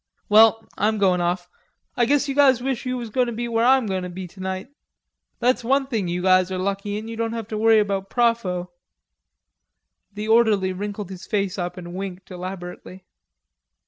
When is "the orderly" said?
10.11-10.73